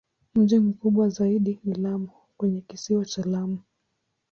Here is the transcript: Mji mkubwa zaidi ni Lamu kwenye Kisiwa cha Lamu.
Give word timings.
Mji 0.35 0.59
mkubwa 0.59 1.09
zaidi 1.09 1.59
ni 1.63 1.73
Lamu 1.73 2.09
kwenye 2.37 2.61
Kisiwa 2.61 3.05
cha 3.05 3.23
Lamu. 3.23 3.59